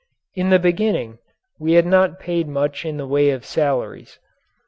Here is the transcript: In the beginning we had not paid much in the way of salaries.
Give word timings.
In 0.33 0.49
the 0.49 0.57
beginning 0.57 1.19
we 1.59 1.73
had 1.73 1.85
not 1.85 2.19
paid 2.19 2.47
much 2.47 2.85
in 2.85 2.97
the 2.97 3.05
way 3.05 3.29
of 3.29 3.45
salaries. 3.45 4.17